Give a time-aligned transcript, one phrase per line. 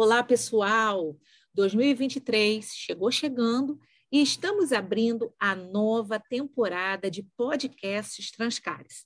[0.00, 1.16] Olá, pessoal!
[1.54, 3.80] 2023 chegou chegando
[4.12, 9.04] e estamos abrindo a nova temporada de podcasts Transcares.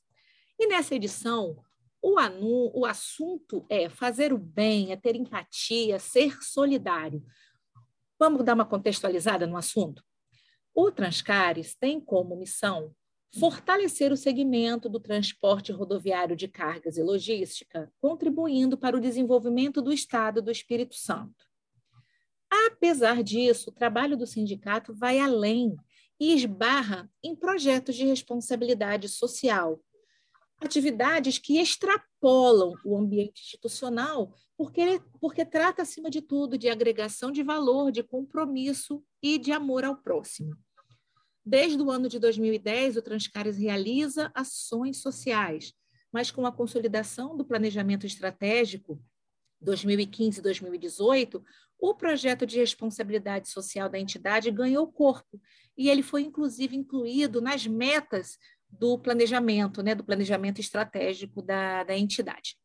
[0.61, 1.57] E nessa edição,
[2.03, 7.25] o, anu, o assunto é fazer o bem, é ter empatia, ser solidário.
[8.19, 10.05] Vamos dar uma contextualizada no assunto?
[10.75, 12.95] O Transcares tem como missão
[13.39, 19.93] fortalecer o segmento do transporte rodoviário de cargas e logística, contribuindo para o desenvolvimento do
[19.93, 21.47] Estado do Espírito Santo.
[22.67, 25.75] Apesar disso, o trabalho do sindicato vai além
[26.21, 29.81] e esbarra em projetos de responsabilidade social,
[30.61, 37.43] atividades que extrapolam o ambiente institucional, porque, porque trata, acima de tudo, de agregação de
[37.43, 40.55] valor, de compromisso e de amor ao próximo.
[41.45, 45.73] Desde o ano de 2010, o Transcares realiza ações sociais,
[46.13, 49.03] mas com a consolidação do planejamento estratégico
[49.65, 51.43] 2015-2018,
[51.79, 55.41] o projeto de responsabilidade social da entidade ganhou corpo
[55.77, 58.39] e ele foi inclusive incluído nas metas
[58.71, 62.57] do planejamento, né, do planejamento estratégico da, da entidade.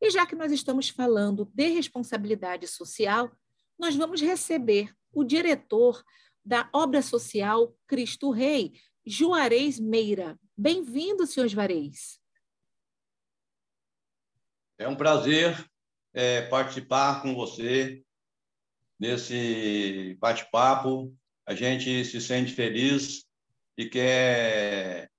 [0.00, 3.30] E já que nós estamos falando de responsabilidade social,
[3.78, 6.02] nós vamos receber o diretor
[6.44, 8.72] da obra social Cristo Rei,
[9.04, 10.38] Juarez Meira.
[10.56, 12.20] Bem-vindo, senhor Juarez.
[14.76, 15.68] É um prazer
[16.12, 18.04] é, participar com você
[18.98, 21.16] nesse bate-papo.
[21.46, 23.24] A gente se sente feliz
[23.76, 25.10] e quer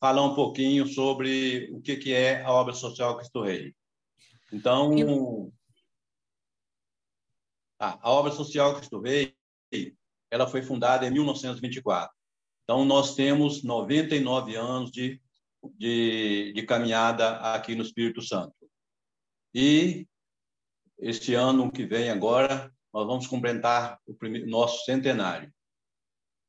[0.00, 3.74] falar um pouquinho sobre o que, que é a obra social Cristo Rei.
[4.52, 5.52] Então,
[7.78, 9.36] a obra social Cristo Rei
[10.32, 12.10] ela foi fundada em 1924.
[12.64, 15.20] Então, nós temos 99 anos de,
[15.76, 18.54] de, de caminhada aqui no Espírito Santo.
[19.54, 20.06] E
[20.98, 25.52] este ano que vem agora, nós vamos completar o primeiro, nosso centenário.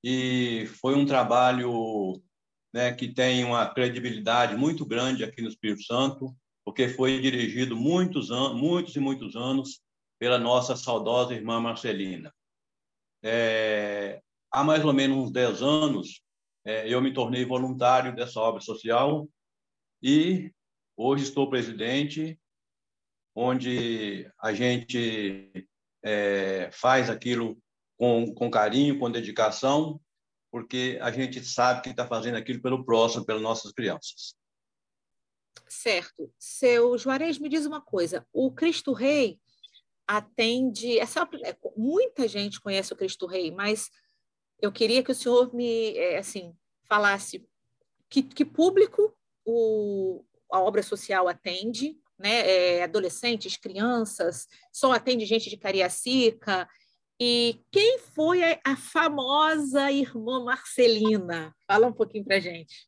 [0.02, 2.24] E foi um trabalho
[2.74, 6.34] né, que tem uma credibilidade muito grande aqui no Espírito Santo,
[6.64, 9.82] porque foi dirigido muitos muitos e muitos anos
[10.18, 12.34] pela nossa saudosa irmã Marcelina.
[13.24, 16.22] É, há mais ou menos uns 10 anos,
[16.66, 19.28] é, eu me tornei voluntário dessa obra social
[20.02, 20.52] e
[20.98, 22.40] hoje estou presidente,
[23.36, 25.68] onde a gente
[26.04, 27.58] é, faz aquilo
[27.98, 30.00] com, com carinho, com dedicação,
[30.52, 34.36] porque a gente sabe que está fazendo aquilo pelo próximo, pelas nossas crianças.
[35.68, 36.32] Certo.
[36.38, 39.40] Seu Juarez, me diz uma coisa: o Cristo Rei
[40.08, 41.00] atende.
[41.00, 43.90] Essa, é, muita gente conhece o Cristo Rei, mas
[44.62, 47.46] eu queria que o senhor me é, assim falasse
[48.10, 49.16] que, que público
[49.46, 52.48] o, a obra social atende, né?
[52.48, 56.68] É, adolescentes, crianças, só atende gente de Cariacica.
[57.20, 61.56] E quem foi a, a famosa irmã Marcelina?
[61.68, 62.88] Fala um pouquinho para gente.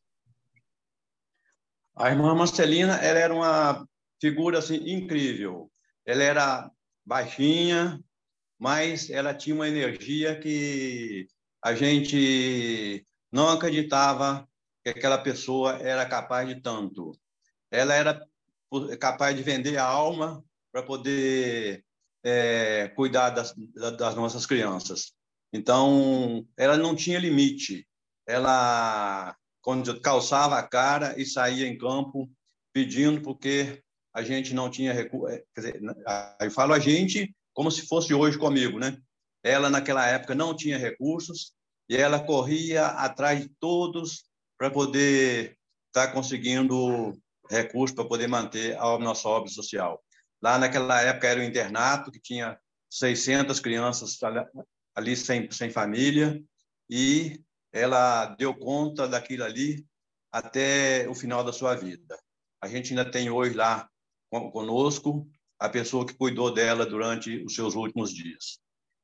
[1.94, 3.88] A irmã Marcelina, ela era uma
[4.20, 5.70] figura assim incrível.
[6.04, 6.70] Ela era
[7.06, 8.02] baixinha,
[8.58, 11.28] mas ela tinha uma energia que
[11.62, 14.48] a gente não acreditava
[14.82, 17.12] que aquela pessoa era capaz de tanto.
[17.70, 18.20] Ela era
[18.98, 21.84] capaz de vender a alma para poder
[22.24, 23.54] é, cuidar das,
[23.96, 25.12] das nossas crianças.
[25.52, 27.86] Então, ela não tinha limite.
[28.26, 32.30] Ela, quando calçava a cara e saía em campo
[32.72, 33.82] pedindo, porque
[34.16, 35.38] a gente não tinha recurso.
[35.54, 35.80] Quer dizer,
[36.40, 38.96] eu falo a gente como se fosse hoje comigo, né?
[39.44, 41.52] Ela, naquela época, não tinha recursos
[41.86, 44.24] e ela corria atrás de todos
[44.56, 47.14] para poder estar tá conseguindo
[47.50, 50.02] recursos para poder manter a nossa obra social.
[50.42, 52.58] Lá naquela época era o um internato, que tinha
[52.90, 54.16] 600 crianças
[54.94, 56.42] ali sem, sem família,
[56.88, 57.38] e
[57.70, 59.84] ela deu conta daquilo ali
[60.32, 62.18] até o final da sua vida.
[62.62, 63.86] A gente ainda tem hoje lá
[64.30, 65.28] conosco
[65.58, 68.60] a pessoa que cuidou dela durante os seus últimos dias.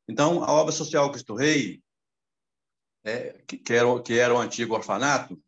[0.09, 1.83] Então, a obra social Cristo Rei,
[3.05, 5.41] é, que, era, que era o antigo orfanato,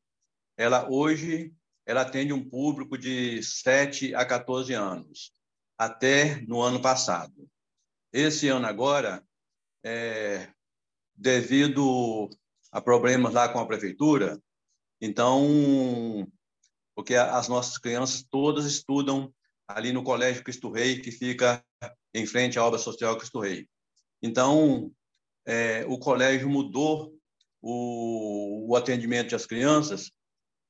[0.56, 1.52] ela hoje
[1.86, 5.32] ela atende um público de 7 a 14 anos,
[5.76, 7.48] até no ano passado.
[8.12, 9.22] Esse ano agora,
[9.84, 10.48] é,
[11.14, 12.30] devido
[12.72, 14.40] a problemas lá com a prefeitura,
[15.00, 16.26] então,
[16.94, 19.32] porque as nossas crianças todas estudam
[19.66, 21.64] ali no Colégio Cristo Rei, que fica
[22.12, 23.68] em frente à obra social Cristo Rei.
[24.22, 24.92] Então,
[25.46, 27.14] é, o colégio mudou
[27.60, 30.10] o, o, atendimento às crianças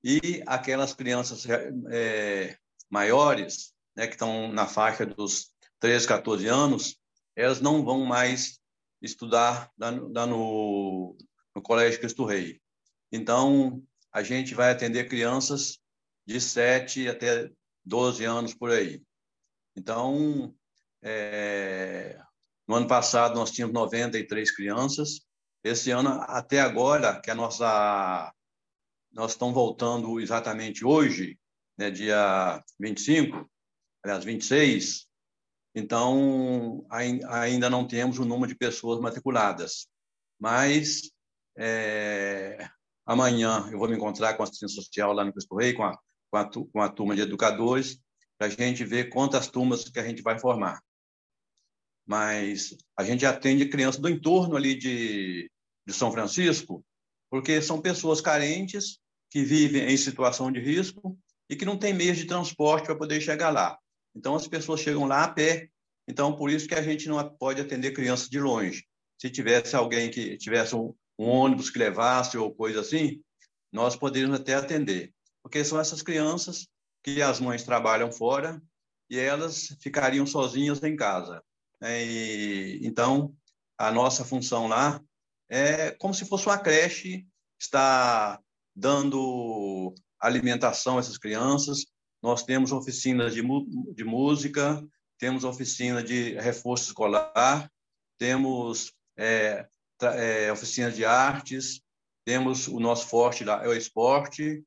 [0.02, 1.44] e aquelas crianças
[1.90, 2.56] é,
[2.90, 6.96] maiores, né, que estão na faixa dos 13, 14 anos,
[7.36, 8.58] elas não vão mais
[9.02, 11.16] estudar lá no,
[11.54, 12.60] no Colégio Cristo Rei.
[13.12, 13.82] Então,
[14.12, 15.78] a gente vai atender crianças
[16.26, 17.50] de 7 até
[17.84, 19.02] 12 anos por aí.
[19.76, 20.54] Então,
[21.02, 22.18] é,
[22.66, 25.20] no ano passado nós tínhamos 93 crianças.
[25.62, 28.32] Esse ano, até agora, que a nossa
[29.12, 31.38] nós estamos voltando exatamente hoje,
[31.78, 33.48] né, dia 25,
[34.02, 35.06] aliás, 26,
[35.74, 36.84] então
[37.30, 39.86] ainda não temos o número de pessoas matriculadas.
[40.38, 41.10] Mas
[41.56, 42.68] é,
[43.06, 45.96] amanhã eu vou me encontrar com a assistência social lá no Cristo Rei, com a,
[46.34, 48.00] com a, com a turma de educadores,
[48.36, 50.82] para a gente ver quantas turmas que a gente vai formar.
[52.04, 55.50] Mas a gente atende crianças do entorno ali de,
[55.86, 56.84] de São Francisco,
[57.30, 58.98] porque são pessoas carentes
[59.30, 61.16] que vivem em situação de risco
[61.48, 63.78] e que não têm meios de transporte para poder chegar lá.
[64.14, 65.68] Então, as pessoas chegam lá a pé.
[66.06, 68.84] Então, por isso que a gente não pode atender crianças de longe.
[69.20, 73.20] Se tivesse alguém que tivesse um, um ônibus que levasse ou coisa assim,
[73.72, 75.12] nós poderíamos até atender.
[75.44, 76.66] Porque são essas crianças
[77.02, 78.60] que as mães trabalham fora
[79.10, 81.44] e elas ficariam sozinhas em casa.
[81.80, 82.02] Né?
[82.02, 83.32] E, então,
[83.78, 85.00] a nossa função lá
[85.50, 87.26] é como se fosse uma creche,
[87.60, 88.40] está
[88.74, 91.84] dando alimentação a essas crianças.
[92.22, 93.42] Nós temos oficinas de,
[93.94, 94.82] de música,
[95.18, 97.70] temos oficina de reforço escolar,
[98.18, 99.68] temos é,
[100.00, 101.82] é, oficina de artes,
[102.24, 104.64] temos o nosso forte lá, é o esporte.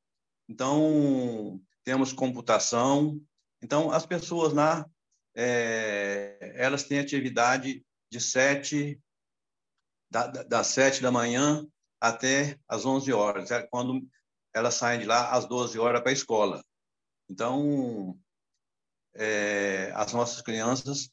[0.47, 3.21] Então, temos computação.
[3.61, 4.89] Então, as pessoas lá,
[5.35, 8.99] é, elas têm atividade de sete,
[10.09, 11.67] da, das sete da manhã
[11.99, 14.07] até as onze horas, é quando
[14.53, 16.63] elas saem de lá às doze horas para a escola.
[17.29, 18.17] Então,
[19.15, 21.09] é, as nossas crianças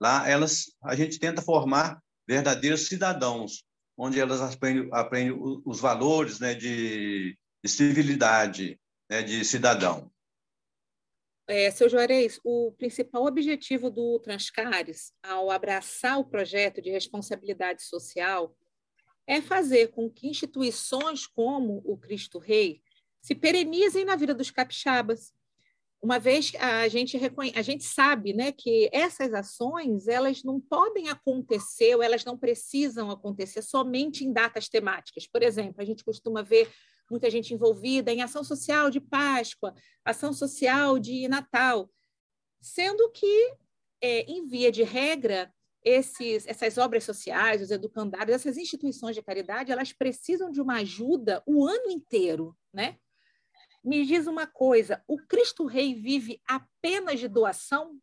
[0.00, 3.64] lá, elas, a gente tenta formar verdadeiros cidadãos,
[3.96, 7.36] onde elas aprendem, aprendem os valores né, de,
[7.66, 8.80] de civilidade,
[9.10, 10.10] né, de cidadão.
[11.48, 18.56] É, seu Juarez, o principal objetivo do Transcares, ao abraçar o projeto de responsabilidade social,
[19.26, 22.80] é fazer com que instituições como o Cristo Rei
[23.20, 25.32] se perenizem na vida dos capixabas.
[26.00, 27.18] Uma vez a gente
[27.54, 33.10] a gente sabe, né, que essas ações elas não podem acontecer, ou elas não precisam
[33.10, 35.26] acontecer somente em datas temáticas.
[35.26, 36.70] Por exemplo, a gente costuma ver
[37.10, 39.74] muita gente envolvida em ação social de Páscoa,
[40.04, 41.90] ação social de Natal,
[42.60, 43.54] sendo que,
[44.00, 45.52] é, em via de regra,
[45.86, 51.42] esses, essas obras sociais, os educandários, essas instituições de caridade, elas precisam de uma ajuda
[51.46, 52.98] o ano inteiro, né?
[53.84, 58.00] Me diz uma coisa, o Cristo Rei vive apenas de doação?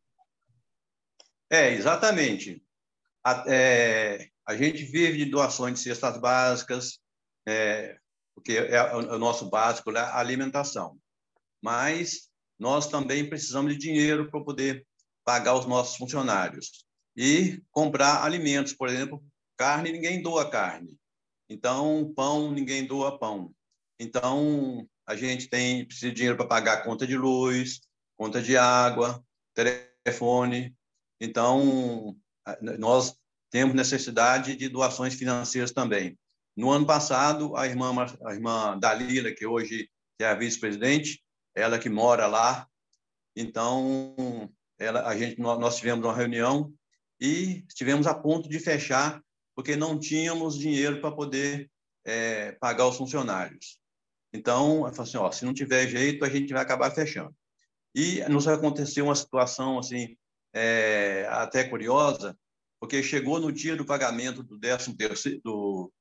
[1.50, 2.66] É, exatamente.
[3.22, 7.00] A, é, a gente vive de doações de cestas básicas,
[7.46, 8.00] é,
[8.35, 10.00] porque é, é o nosso básico, né?
[10.00, 10.97] a alimentação.
[11.62, 14.85] Mas nós também precisamos de dinheiro para poder
[15.24, 16.85] pagar os nossos funcionários
[17.15, 19.24] e comprar alimentos, por exemplo,
[19.57, 20.97] carne, ninguém doa carne.
[21.50, 23.53] Então, pão, ninguém doa pão.
[24.00, 27.81] Então, a gente tem precisa de dinheiro para pagar conta de luz,
[28.18, 30.75] conta de água, telefone.
[31.21, 32.15] Então,
[32.80, 33.15] nós
[33.50, 36.18] temos necessidade de doações financeiras também.
[36.56, 37.92] No ano passado, a irmã,
[38.26, 41.24] a irmã Dalila, que hoje é a vice-presidente,
[41.56, 42.68] ela que mora lá,
[43.36, 44.16] então
[44.80, 46.74] ela, a gente, nós tivemos uma reunião
[47.19, 49.22] e estivemos a ponto de fechar,
[49.56, 51.69] porque não tínhamos dinheiro para poder
[52.06, 53.80] é, pagar os funcionários.
[54.31, 57.36] Então, eu assim, ó, se não tiver jeito, a gente vai acabar fechando.
[57.95, 60.18] E nos aconteceu uma situação assim
[60.54, 62.38] é, até curiosa,
[62.80, 65.92] porque chegou no dia do pagamento do décimo terceiro, do,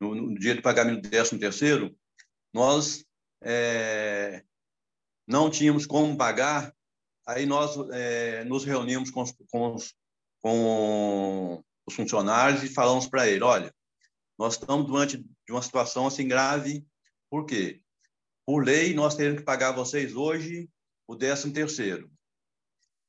[0.00, 1.94] no, no dia de pagamento do 13 terceiro,
[2.52, 3.04] nós
[3.42, 4.42] é,
[5.26, 6.74] não tínhamos como pagar,
[7.26, 9.94] aí nós é, nos reunimos com os, com, os,
[10.40, 13.72] com os funcionários e falamos para ele, olha,
[14.38, 16.84] nós estamos diante de uma situação assim grave,
[17.28, 17.82] por quê?
[18.46, 20.68] Por lei, nós teremos que pagar vocês hoje
[21.06, 22.10] o 13 terceiro.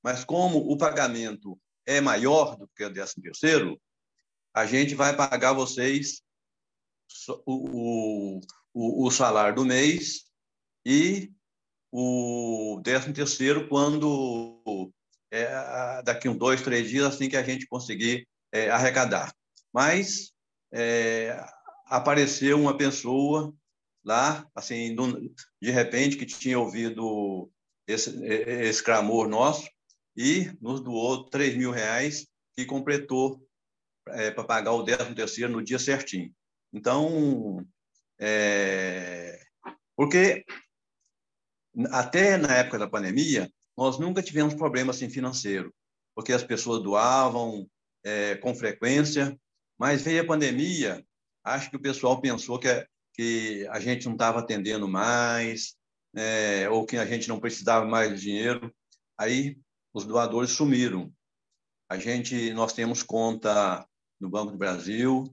[0.03, 3.81] Mas como o pagamento é maior do que o 13 terceiro,
[4.53, 6.21] a gente vai pagar vocês
[7.45, 8.41] o,
[8.73, 10.25] o, o salário do mês
[10.85, 11.31] e
[11.91, 14.91] o décimo terceiro quando
[15.31, 19.33] é, daqui uns dois, três dias, assim que a gente conseguir é, arrecadar.
[19.73, 20.31] Mas
[20.71, 21.37] é,
[21.85, 23.53] apareceu uma pessoa
[24.03, 24.95] lá, assim,
[25.61, 27.49] de repente, que tinha ouvido
[27.87, 29.69] esse, esse clamor nosso
[30.15, 33.45] e nos doou três mil reais que completou
[34.07, 36.33] é, para pagar o 13 terceiro no dia certinho.
[36.73, 37.65] Então,
[38.19, 39.39] é,
[39.95, 40.43] porque
[41.91, 45.73] até na época da pandemia, nós nunca tivemos problema assim, financeiro,
[46.15, 47.67] porque as pessoas doavam
[48.03, 49.37] é, com frequência,
[49.77, 51.03] mas veio a pandemia,
[51.43, 52.67] acho que o pessoal pensou que,
[53.13, 55.75] que a gente não estava atendendo mais,
[56.15, 58.73] é, ou que a gente não precisava mais de dinheiro,
[59.17, 59.57] aí
[59.93, 61.11] os doadores sumiram.
[61.89, 63.85] A gente, nós temos conta
[64.19, 65.23] no Banco do Brasil,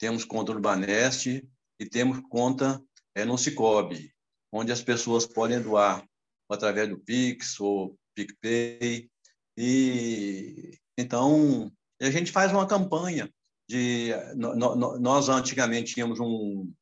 [0.00, 1.46] temos conta no Baneste
[1.78, 2.82] e temos conta
[3.14, 4.12] é, no Cicobi,
[4.50, 6.02] onde as pessoas podem doar
[6.48, 9.08] através do Pix ou PicPay.
[9.56, 13.30] E então a gente faz uma campanha
[13.68, 16.72] de nós antigamente tínhamos um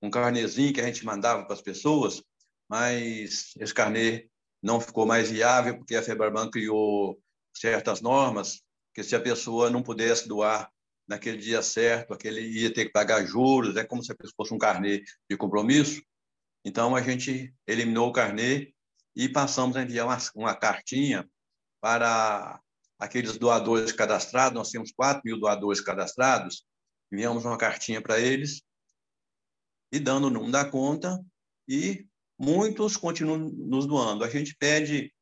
[0.00, 2.22] um carnezinho que a gente mandava para as pessoas,
[2.70, 4.28] mas esse carnê
[4.62, 7.20] não ficou mais viável porque a Febraban criou
[7.52, 8.62] certas normas
[8.94, 10.70] que se a pessoa não pudesse doar
[11.08, 15.02] naquele dia certo, aquele ia ter que pagar juros, é como se fosse um carnê
[15.28, 16.02] de compromisso.
[16.64, 18.74] Então a gente eliminou o carnê
[19.16, 21.28] e passamos a enviar uma, uma cartinha
[21.80, 22.60] para
[22.98, 24.54] aqueles doadores cadastrados.
[24.54, 26.64] Nós temos 4 mil doadores cadastrados.
[27.10, 28.62] Enviamos uma cartinha para eles
[29.90, 31.18] e dando o número da conta
[31.66, 32.06] e
[32.38, 34.24] muitos continuam nos doando.
[34.24, 35.12] A gente pede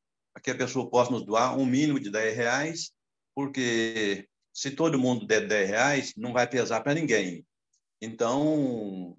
[0.43, 2.93] que a pessoa possa nos doar um mínimo de 10 reais,
[3.35, 7.47] porque se todo mundo der 10 reais, não vai pesar para ninguém.
[8.01, 9.15] Então,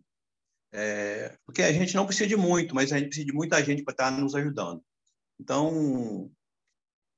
[0.73, 3.83] é, porque a gente não precisa de muito, mas a gente precisa de muita gente
[3.83, 4.83] para estar nos ajudando.
[5.39, 6.31] Então,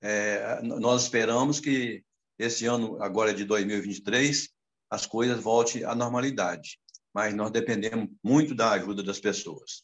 [0.02, 2.04] é, nós esperamos que
[2.38, 4.50] esse ano, agora de 2023,
[4.90, 6.78] as coisas voltem à normalidade.
[7.14, 9.82] Mas nós dependemos muito da ajuda das pessoas.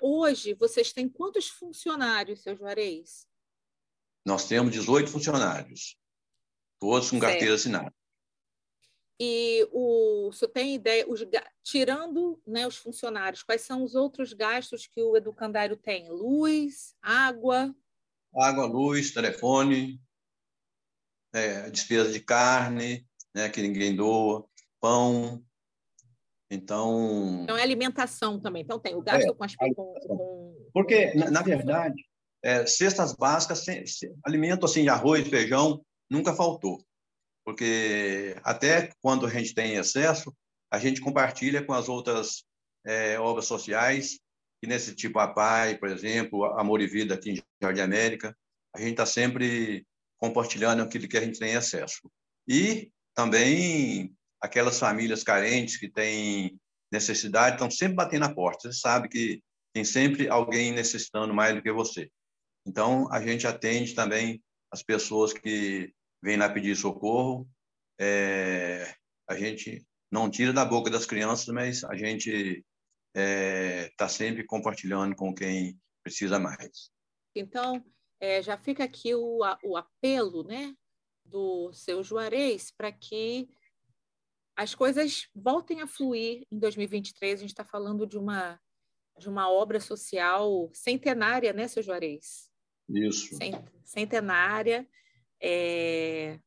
[0.00, 3.26] Hoje, vocês têm quantos funcionários, seu Juarez?
[4.24, 5.96] Nós temos 18 funcionários,
[6.78, 7.30] todos com certo.
[7.30, 7.94] carteira assinada.
[9.18, 11.20] E o, você tem ideia, os,
[11.62, 16.10] tirando né, os funcionários, quais são os outros gastos que o educandário tem?
[16.10, 17.74] Luz, água?
[18.34, 19.98] Água, luz, telefone,
[21.32, 24.46] é, despesa de carne, né, que ninguém doa,
[24.78, 25.42] pão,
[26.50, 27.42] então.
[27.42, 28.62] Então é alimentação também.
[28.62, 32.04] Então tem o gasto é, com, as, com, com, Porque, na, na verdade,
[32.42, 36.84] é, cestas básicas, se, se, alimento assim, arroz, feijão, nunca faltou.
[37.44, 40.34] Porque até quando a gente tem excesso,
[40.70, 42.44] a gente compartilha com as outras
[42.84, 44.18] é, obras sociais,
[44.60, 48.36] que nesse tipo a PAI, por exemplo, Amor e Vida aqui em Jardim América,
[48.74, 49.86] a gente está sempre
[50.18, 52.10] compartilhando aquilo que a gente tem acesso.
[52.48, 56.58] E também aquelas famílias carentes que têm
[56.92, 58.70] necessidade estão sempre batendo na porta.
[58.70, 62.10] Você sabe que tem sempre alguém necessitando mais do que você.
[62.66, 65.92] Então, a gente atende também as pessoas que
[66.26, 67.48] vêm lá pedir socorro.
[68.00, 68.92] É,
[69.28, 72.64] a gente não tira da boca das crianças, mas a gente está
[73.14, 76.90] é, tá sempre compartilhando com quem precisa mais.
[77.32, 77.82] Então,
[78.18, 80.74] é, já fica aqui o, o apelo né,
[81.24, 83.48] do seu Juarez para que
[84.56, 87.34] as coisas voltem a fluir em 2023.
[87.34, 88.60] A gente está falando de uma,
[89.16, 92.50] de uma obra social centenária, né, seu Juarez?
[92.88, 93.38] Isso.
[93.84, 94.88] Centenária.
[95.40, 96.38] É...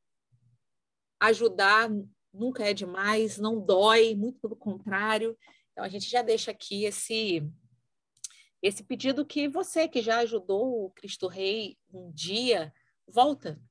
[1.19, 1.89] Ajudar
[2.33, 5.37] nunca é demais, não dói, muito pelo contrário.
[5.71, 7.43] Então, a gente já deixa aqui esse,
[8.61, 12.73] esse pedido que você, que já ajudou o Cristo Rei um dia,
[13.07, 13.61] volta.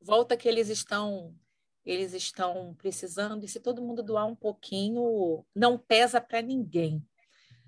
[0.00, 1.36] Volta que eles estão
[1.84, 7.02] eles estão precisando, e se todo mundo doar um pouquinho, não pesa para ninguém.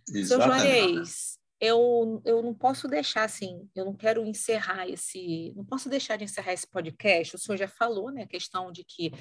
[0.07, 0.29] Exatamente.
[0.29, 5.89] Seu Juarez, eu, eu não posso deixar assim, eu não quero encerrar esse, não posso
[5.89, 7.37] deixar de encerrar esse podcast.
[7.37, 9.13] O senhor já falou, né, a questão de que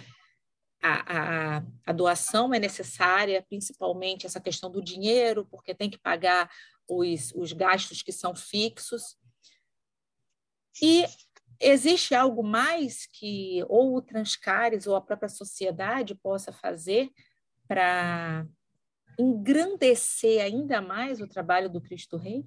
[0.81, 6.50] a, a, a doação é necessária, principalmente essa questão do dinheiro, porque tem que pagar
[6.89, 9.15] os, os gastos que são fixos.
[10.81, 11.05] E
[11.63, 17.12] Existe algo mais que ou o Transcares ou a própria sociedade possa fazer
[17.67, 18.48] para
[19.18, 22.46] engrandecer ainda mais o trabalho do Cristo Rei?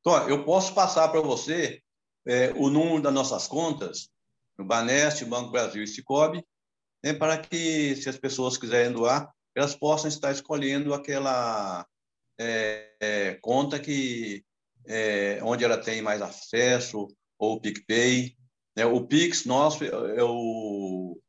[0.00, 1.82] Então, eu posso passar para você
[2.26, 4.08] é, o número das nossas contas
[4.58, 6.44] no Baneste, Banco Brasil e Cicobi,
[7.02, 11.86] né, para que, se as pessoas quiserem doar, elas possam estar escolhendo aquela
[12.38, 14.44] é, é, conta que
[14.86, 18.36] é, onde ela tem mais acesso, ou o PicPay.
[18.76, 18.84] Né?
[18.86, 21.20] O Pix nosso é o,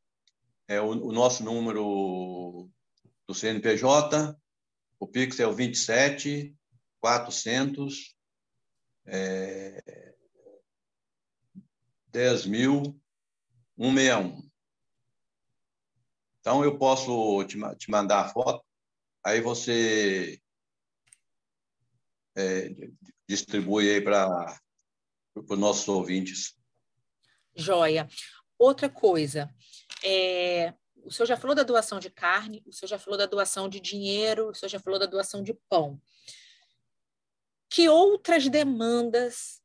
[0.68, 2.70] é o, o nosso número
[3.32, 4.38] do CNPJ,
[5.00, 6.54] o Pix é o 27
[7.00, 8.14] 400
[9.06, 10.14] é,
[12.08, 13.00] 10 mil
[13.76, 14.48] 161.
[16.40, 18.62] Então, eu posso te, te mandar a foto,
[19.24, 20.38] aí você
[22.36, 22.68] é,
[23.26, 24.60] distribui aí para
[25.34, 26.54] os nossos ouvintes.
[27.56, 28.06] Joia.
[28.58, 29.52] Outra coisa,
[30.04, 33.68] é, o senhor já falou da doação de carne, o senhor já falou da doação
[33.68, 36.00] de dinheiro, o senhor já falou da doação de pão.
[37.68, 39.60] Que outras demandas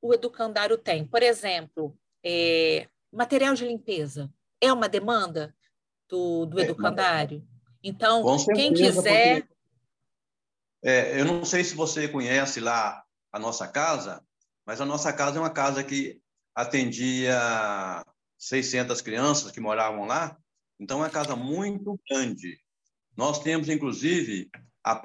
[0.00, 1.06] o educandário tem?
[1.06, 5.54] Por exemplo, é, material de limpeza é uma demanda
[6.08, 7.46] do, do é, educandário?
[7.82, 9.42] Então, quem quiser.
[9.42, 9.54] Porque,
[10.82, 14.22] é, eu não sei se você conhece lá a nossa casa,
[14.66, 16.20] mas a nossa casa é uma casa que
[16.54, 18.04] atendia
[18.38, 20.36] 600 crianças que moravam lá,
[20.80, 22.58] então é uma casa muito grande.
[23.14, 24.48] Nós temos, inclusive,
[24.84, 25.00] a,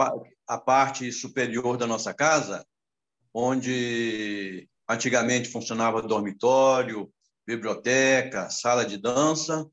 [0.48, 2.66] a parte superior da nossa casa,
[3.34, 7.12] onde antigamente funcionava dormitório,
[7.46, 9.70] biblioteca, sala de dança,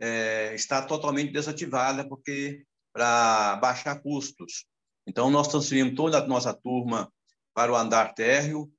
[0.00, 4.64] é, está totalmente desativada porque para baixar custos.
[5.06, 7.12] Então nós transferimos toda a nossa turma
[7.54, 8.72] para o andar térreo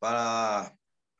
[0.00, 0.72] para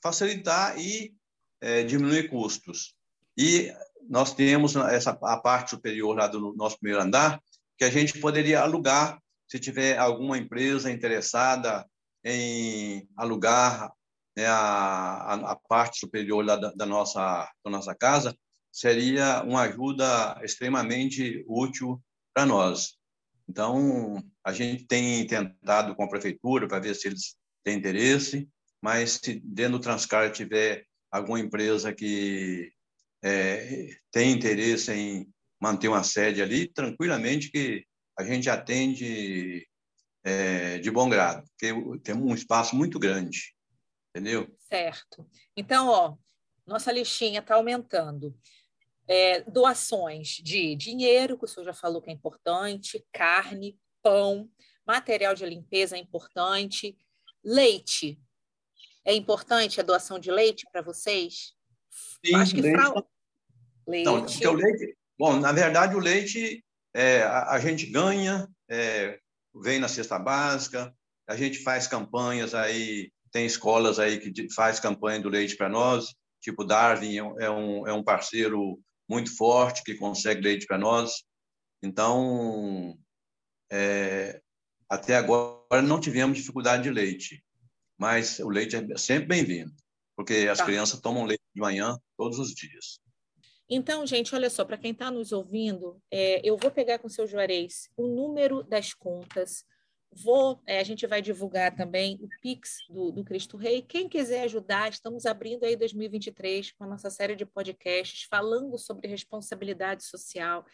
[0.02, 1.14] facilitar e
[1.60, 2.94] é, diminuir custos.
[3.36, 3.72] E
[4.08, 7.40] nós temos essa a parte superior lá do nosso primeiro andar
[7.78, 11.86] que a gente poderia alugar se tiver alguma empresa interessada
[12.24, 13.92] em alugar
[14.36, 18.36] né, a, a, parte superior da, da, nossa da nossa casa
[18.72, 22.02] seria uma ajuda extremamente útil
[22.34, 22.96] para nós.
[23.48, 28.48] Então a gente tem tentado com a prefeitura para ver se eles têm interesse
[28.86, 32.70] mas se dentro do Transcar tiver alguma empresa que
[33.22, 35.28] é, tem interesse em
[35.60, 37.84] manter uma sede ali, tranquilamente que
[38.18, 39.66] a gente atende
[40.24, 43.54] é, de bom grado, porque temos um espaço muito grande,
[44.10, 44.48] entendeu?
[44.58, 45.28] Certo.
[45.56, 46.16] Então, ó,
[46.66, 48.36] nossa listinha está aumentando.
[49.08, 54.50] É, doações de dinheiro, que o senhor já falou que é importante, carne, pão,
[54.84, 56.96] material de limpeza é importante,
[57.44, 58.20] leite,
[59.04, 61.55] é importante a doação de leite para vocês?
[62.24, 62.78] Sim, Acho que leite.
[63.86, 64.04] Leite.
[64.04, 64.96] Não, porque o leite.
[65.18, 69.18] Bom, na verdade, o leite é, a, a, gente ganha, é,
[69.54, 70.94] vem na cesta básica,
[71.28, 76.14] a gente faz campanhas aí, tem escolas aí que faz campanha do leite para nós,
[76.40, 78.78] tipo Darwin é, é um, é um parceiro
[79.08, 81.24] muito forte que consegue leite para nós.
[81.82, 82.98] Então,
[83.70, 84.40] é,
[84.88, 87.42] até agora não tivemos dificuldade de leite
[87.98, 89.74] mas o leite é sempre bem-vindo,
[90.16, 90.64] porque as tá.
[90.64, 92.98] crianças tomam leite de manhã todos os dias.
[93.68, 97.10] Então, gente, olha só, para quem está nos ouvindo, é, eu vou pegar com o
[97.10, 99.64] seu Juarez o número das contas,
[100.12, 103.82] vou, é, a gente vai divulgar também o Pix do, do Cristo Rei.
[103.82, 109.08] Quem quiser ajudar, estamos abrindo aí 2023 com a nossa série de podcasts falando sobre
[109.08, 110.64] responsabilidade social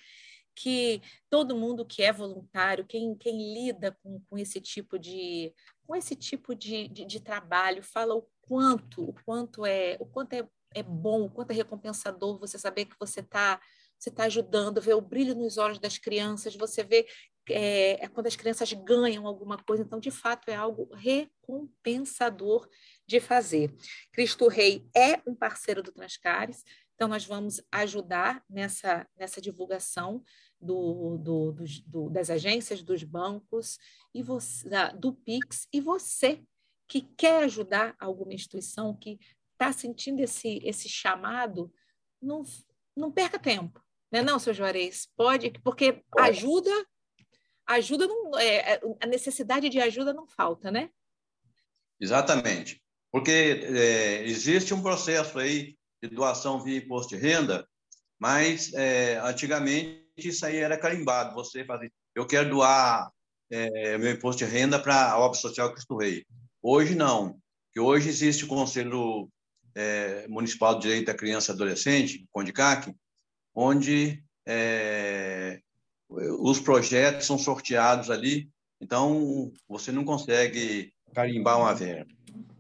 [0.54, 1.00] que
[1.30, 5.52] todo mundo que é voluntário, quem, quem lida com, com esse tipo de
[5.86, 10.34] com esse tipo de, de, de, trabalho, fala o quanto, o quanto é, o quanto
[10.34, 13.58] é, é bom, o quanto é recompensador você saber que você está
[13.98, 17.06] você está ajudando, ver o brilho nos olhos das crianças, você vê
[17.48, 22.68] é, é, quando as crianças ganham alguma coisa, então, de fato, é algo recompensador
[23.06, 23.72] de fazer.
[24.12, 26.64] Cristo Rei é um parceiro do Transcares,
[26.96, 30.22] então nós vamos ajudar nessa, nessa divulgação
[30.60, 31.54] do, do,
[31.86, 33.78] do, das agências, dos bancos
[34.12, 36.42] e você, do Pix, e você
[36.92, 39.18] que quer ajudar alguma instituição, que
[39.52, 41.72] está sentindo esse, esse chamado,
[42.20, 42.42] não,
[42.94, 43.82] não perca tempo.
[44.12, 44.20] Né?
[44.20, 46.70] Não, seu Juarez, pode, porque ajuda,
[47.66, 50.90] ajuda não, é, é, a necessidade de ajuda não falta, né?
[51.98, 52.82] Exatamente.
[53.10, 57.66] Porque é, existe um processo aí de doação via imposto de renda,
[58.20, 61.34] mas é, antigamente isso aí era carimbado.
[61.36, 63.10] Você fazia, eu quero doar
[63.50, 66.22] é, meu imposto de renda para a obra social Cristo Rei.
[66.62, 67.36] Hoje não,
[67.72, 69.28] que hoje existe o Conselho
[69.74, 72.94] é, Municipal de Direito da Criança e Adolescente, CONDICAC,
[73.52, 75.60] onde é,
[76.08, 78.48] os projetos são sorteados ali,
[78.80, 82.10] então você não consegue carimbar uma verba.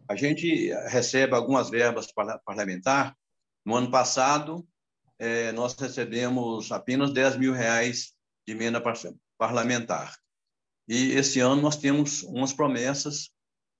[0.08, 2.08] A gente recebe algumas verbas
[2.44, 3.12] parlamentares.
[3.64, 4.66] No ano passado,
[5.18, 8.12] é, nós recebemos apenas 10 mil reais
[8.46, 8.82] de emenda
[9.38, 10.16] parlamentar.
[10.88, 13.30] E esse ano nós temos umas promessas,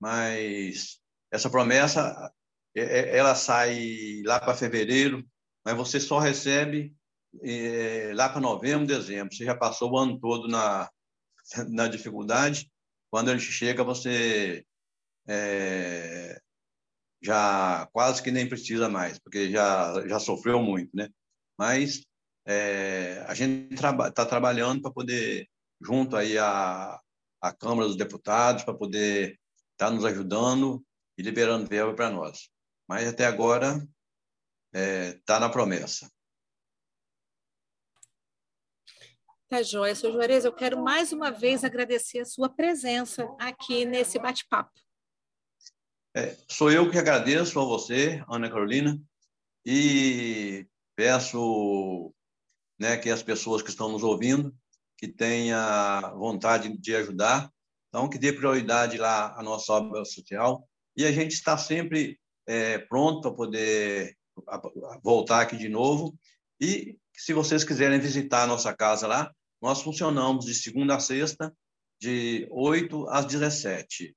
[0.03, 0.99] mas
[1.31, 2.29] essa promessa
[2.75, 5.25] é, é, ela sai lá para fevereiro,
[5.63, 6.93] mas você só recebe
[7.41, 9.33] é, lá para novembro, dezembro.
[9.33, 10.91] Você já passou o ano todo na,
[11.69, 12.69] na dificuldade.
[13.09, 14.65] Quando ele chega, você
[15.25, 16.37] é,
[17.21, 21.07] já quase que nem precisa mais, porque já, já sofreu muito, né?
[21.57, 22.03] Mas
[22.45, 25.47] é, a gente está traba trabalhando para poder,
[25.81, 26.99] junto aí à,
[27.41, 29.39] à Câmara dos Deputados, para poder
[29.83, 30.85] estar tá nos ajudando
[31.17, 32.49] e liberando verba para nós.
[32.87, 33.75] Mas até agora
[34.73, 36.09] está é, tá na promessa.
[39.49, 40.45] Tá joia, seu Juarez.
[40.45, 44.71] Eu quero mais uma vez agradecer a sua presença aqui nesse bate-papo.
[46.15, 48.99] É, sou eu que agradeço a você, Ana Carolina,
[49.65, 52.13] e peço
[52.79, 54.55] né, que as pessoas que estão nos ouvindo,
[54.97, 57.51] que tenham vontade de ajudar,
[57.93, 62.79] então que dê prioridade lá à nossa obra social, e a gente está sempre é,
[62.79, 64.17] pronto para poder
[65.03, 66.17] voltar aqui de novo,
[66.59, 71.55] e se vocês quiserem visitar a nossa casa lá, nós funcionamos de segunda a sexta,
[72.01, 74.15] de 8 às 17.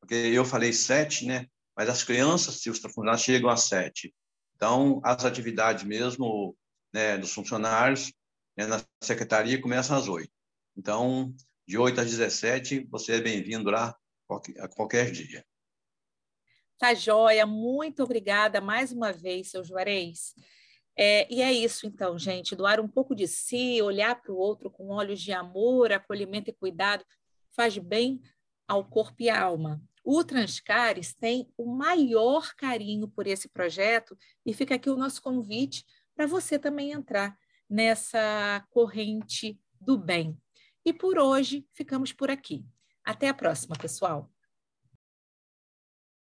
[0.00, 1.46] Porque eu falei 7, né?
[1.76, 4.14] Mas as crianças, se os funcionários, chegam às 7.
[4.54, 6.56] Então, as atividades mesmo
[6.92, 8.12] né, dos funcionários
[8.56, 10.30] né, na secretaria começam às 8.
[10.76, 11.34] Então,
[11.70, 13.96] de 8 às 17, você é bem-vindo lá
[14.58, 15.46] a qualquer dia.
[16.76, 20.34] Tá joia, muito obrigada mais uma vez, seu Juarez.
[20.98, 24.68] É, e é isso, então, gente, doar um pouco de si, olhar para o outro
[24.68, 27.04] com olhos de amor, acolhimento e cuidado,
[27.52, 28.20] faz bem
[28.66, 29.80] ao corpo e à alma.
[30.02, 35.86] O Transcares tem o maior carinho por esse projeto e fica aqui o nosso convite
[36.16, 40.36] para você também entrar nessa corrente do bem.
[40.84, 42.64] E por hoje ficamos por aqui.
[43.04, 44.30] Até a próxima, pessoal!